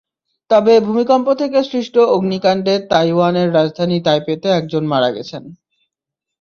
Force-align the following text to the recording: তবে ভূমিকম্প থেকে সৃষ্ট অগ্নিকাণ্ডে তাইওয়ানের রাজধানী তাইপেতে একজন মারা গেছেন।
তবে 0.49 0.73
ভূমিকম্প 0.79 1.27
থেকে 1.33 1.59
সৃষ্ট 1.63 1.95
অগ্নিকাণ্ডে 2.15 2.75
তাইওয়ানের 2.91 3.49
রাজধানী 3.53 3.97
তাইপেতে 4.07 4.47
একজন 4.59 4.83
মারা 4.91 5.09
গেছেন। 5.11 5.43